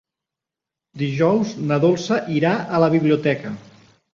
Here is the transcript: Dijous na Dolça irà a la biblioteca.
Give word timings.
Dijous 1.01 1.53
na 1.73 1.79
Dolça 1.83 2.19
irà 2.39 2.57
a 2.63 2.81
la 2.85 2.91
biblioteca. 2.99 3.57